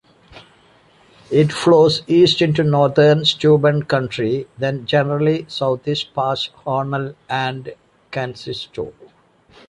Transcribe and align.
It 1.29 1.53
flows 1.53 2.01
east 2.07 2.41
into 2.41 2.63
northern 2.63 3.23
Steuben 3.23 3.85
County, 3.85 4.47
then 4.57 4.87
generally 4.87 5.45
southeast 5.47 6.15
past 6.15 6.49
Hornell 6.65 7.13
and 7.29 7.71
Canisteo. 8.11 8.93